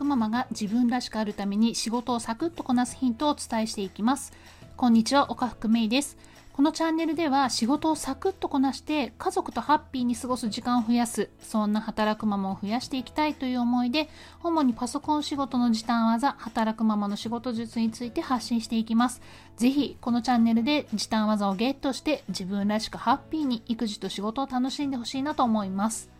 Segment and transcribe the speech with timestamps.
[0.00, 4.32] くママが自分らしくあるために仕事をサクッとこなすヒントをお伝えしていきます。
[4.76, 6.16] こんにちは岡福芽衣です。
[6.54, 14.10] このチャンネルでは仕事をサクッとこなして家族とハッピーに過ごす時間を増やすそんな働くママを増やしていきたいという思いで
[14.42, 19.20] 主にパソコン仕事の時短技働くママの仕事術について発信していきます。
[19.56, 26.19] ぜひこのチャンネルで時短技をゲットして自分らしくハッピーに育児と仕事を楽しんでほしいなと思います。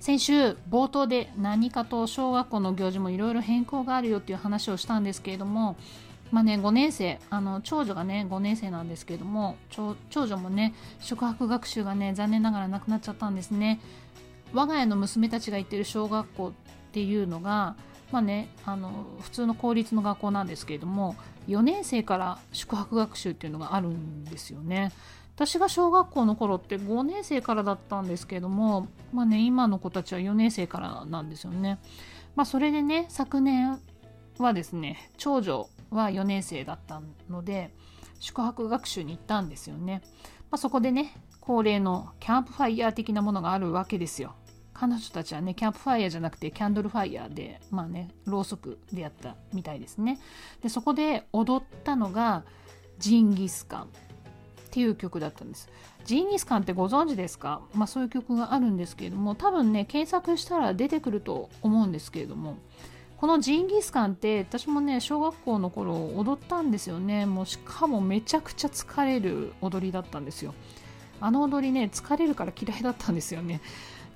[0.00, 5.76] 先週冒頭で何かと小学校の行事もいろいろ変更があるよっていう話をしたんですけれども
[6.32, 13.80] まあね、5年生あの長女がね5年生なんですけれども長女もね宿泊学習がね残念ながらなくなっちゃったんですね。
[14.52, 16.52] 我が家の娘たちが行ってる小学校っ
[16.92, 17.76] ていうのが
[18.10, 21.16] まあねあの普通の公立の学校なんですけれども
[21.48, 24.92] 4年生から宿泊学習っていうのがあるんですよね。
[25.36, 31.78] 私が小学校の頃って5年生からだったんですけども、まあね、今の子たちは4年生からなんですよね。
[32.36, 33.78] まあ、それでね、昨年
[34.38, 37.70] はですね、長女は4年生だったので、
[38.18, 40.00] 宿泊学習に行ったんですよね。
[40.50, 44.34] まあ、そこでね、恒例のキャンプファイヤー的なものがあるわけですよ。
[44.72, 50.18] 彼女たちはね、キャンプファイヤーじゃなくてキャンドルファイヤーで、まあね、ろうそくでやったみたいですね。
[50.62, 52.44] で、そこで踊ったのが
[52.98, 53.90] ジンギスカン。
[54.76, 55.70] っていう曲だったんです。
[56.04, 57.62] ジンギスカンってご存知ですか？
[57.72, 62.58] まあそういう曲があるんですけれども、多分ね、検索したら出てくると思うんですけれども、
[63.16, 67.24] このジンギスカンって私もね、小学校の頃踊ったんですよね。
[67.24, 70.52] もうしかもめちゃくちゃ疲れる踊りだったんですよ。
[71.22, 73.62] あの踊りね、疲れるから嫌いだったんですよね。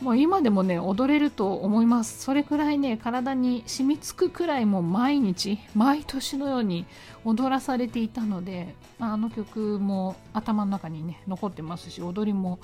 [0.00, 2.22] もう今でもね踊れると思います。
[2.22, 6.86] それくらいね体に染みつくくらいも毎日毎年のように
[7.24, 12.58] 踊らされていたのであの曲も頭の中にね残ってますし踊りも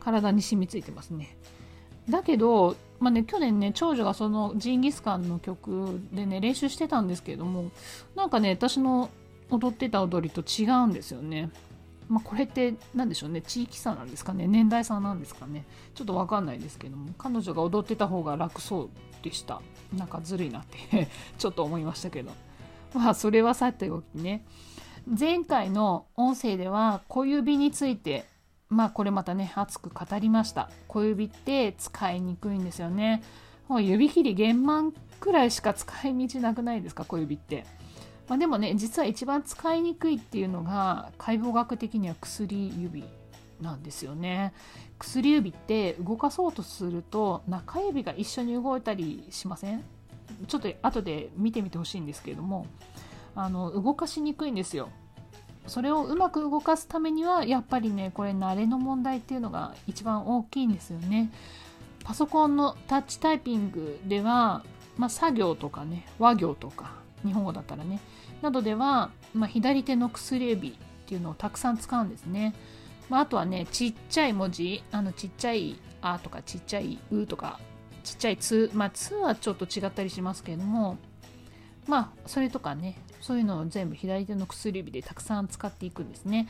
[0.00, 1.36] 体に染みついてますね。
[2.08, 7.70] だけど、まあね、去年ね長女がそのジンギスカンの曲でね練習してたんですけれども
[8.16, 9.08] なんかね私の
[9.50, 11.50] 踊ってた踊りと違うんですよね。
[12.08, 13.40] まあ、これって何でしょうね？
[13.40, 14.46] 地域差なんですかね？
[14.46, 15.64] 年代差なんですかね？
[15.94, 17.10] ちょっと分かんないですけども。
[17.16, 18.90] 彼女が踊ってた方が楽そう
[19.22, 19.62] でした。
[19.96, 21.08] なんかずるいなって
[21.38, 22.32] ちょっと思いましたけど。
[22.94, 24.44] まあそれはさておきね。
[25.06, 28.24] 前回の音声では小指について
[28.68, 30.70] まあこれまたね熱く語りました。
[30.88, 33.22] 小指って使いにくいんですよね。
[33.68, 37.04] もう指切り玄満くらいしか使い道なくないですか？
[37.04, 37.64] 小指って。
[38.32, 43.04] まあ、でもね実は一番使いにくいっていうのが解剖学的には薬指
[43.60, 44.54] なんですよね。
[44.98, 49.84] 薬指って動かそうとすると中指が一緒に動いたりしません？
[50.48, 52.66] ちょっと後で見てみてほしいんですけれども
[53.34, 54.88] あの動かしにくいんですよ。
[55.66, 61.30] それをうまく動かすためにはやっぱりねこれ慣れの問題っていうのが一番大きいんですよね。
[62.02, 64.64] パソコンのタッチタイピングでは、
[64.96, 68.00] まあ、作業とかね和行とか日本語だったらね。
[68.42, 70.72] などでは、まあ、左手の薬指っ
[71.06, 72.54] ていうのをたくさん使うんですね、
[73.08, 77.60] まあ、あとはねちっちゃい文字あのちっちゃい「あ」とかちっちゃい「う」とか
[78.02, 80.98] ちっちゃい「つ」まあ「つ」はちょっと違ったりしますけれども
[81.86, 86.48] まあそれとかねそういうのを全部左手の薬指でたくさん使っていくんですね。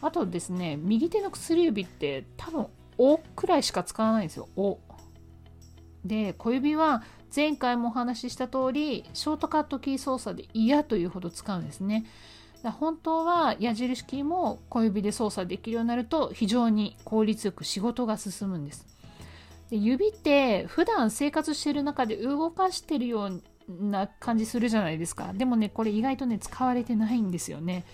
[0.00, 2.66] あとですね右手の薬指って多分
[2.98, 4.78] 「お」くらいしか使わないんですよ「お」
[6.04, 7.02] で小指は
[7.34, 12.04] 前回もお話しした通りショートカットキー操作で嫌というほど使うんですね。
[12.62, 18.86] 本当は矢印キーも小指で操作できるようになると非常に効率よく仕事が進むんです。
[19.70, 25.32] で指って普段生活している中で動かしてるような感じするじゃないですか。
[25.34, 27.84] でもねこれ意外とね使われてないんですよね。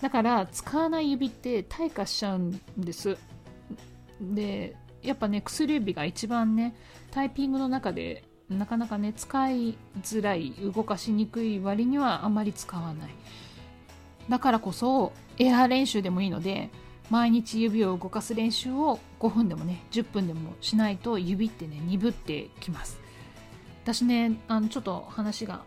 [0.00, 3.16] だから使わない指って退化しちゃうんです。
[4.20, 6.74] でやっぱね薬指が一番ね
[7.10, 13.10] タイピングの中でなかなかね使いづらい動かしにくい割にはあまり使わない。
[14.28, 16.70] だからこそエアー練習でもいいので
[17.10, 23.00] 毎日指を動かす練習を5分でもね10分でもしないと指ってね鈍ってきます。
[23.84, 25.62] 私ねあのちょっと話が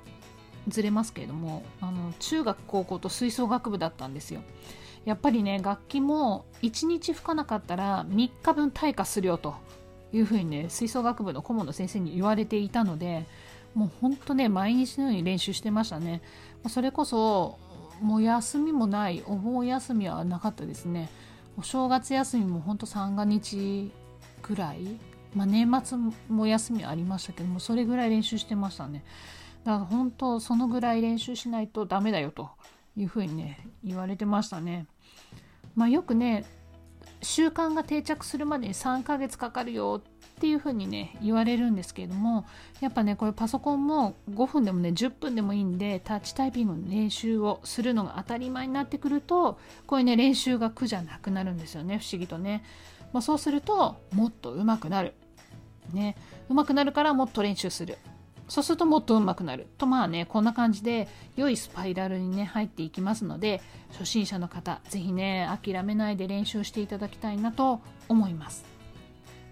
[0.68, 4.42] ずれますけれどもあの中学高校と吹奏楽部だったんですよ。
[5.06, 9.56] やっぱりね楽器も1日吹かなかったら3日分退化するよと
[10.14, 13.26] いうふうにね吹奏楽部の顧問の先生に言われていたので
[13.74, 16.22] もうほんとね毎日のように練習してましたね。
[16.68, 17.58] それこそ
[18.02, 21.10] もう休みもないお盆休みはなかったですね。
[21.58, 23.92] お正月休みもほんと三が日
[24.42, 24.98] ぐらい、
[25.36, 25.98] まあ、年末
[26.30, 29.04] も休みありましたけどもそれぐらい練習してましたね。
[29.64, 32.50] だから本当そのぐらい練習しないとダメだよと
[32.98, 34.88] いうふうにね言われてましたね。
[35.76, 36.46] まあよくね
[37.22, 42.46] 習慣が定着するまでに3ヶ月かかるよっていう風にね言われるんですけれども
[42.80, 52.64] やっぱねこれパソコンも5分でもね10分でもいいんでタッチタイピングの練習をするのが当たり前になってくるとこういうね練習が苦じゃなくなるんですよね不思議とね、
[53.14, 55.14] まあ、そうするともっと上手くなる。
[55.94, 56.16] ね。
[56.50, 57.98] 上手くなるからもっと練習する。
[58.52, 59.68] そうするともっと上手くなる。
[59.78, 61.08] とまあねこんな感じで
[61.38, 63.62] 良いスパイラルにね入っていきますので
[63.94, 68.66] 初心者の方是非ね諦めないで練習していただきたいなと思います。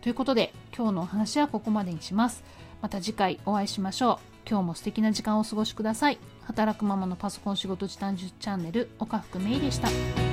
[0.02, 2.44] ということで今日のお話はここまでにします。
[2.82, 4.50] また次回お会いしましょう。
[4.50, 6.18] 今日も素敵な時間をお過ごしください。
[6.42, 10.29] 働くママのパソコン仕事時短術チャンネル岡福芽衣でした。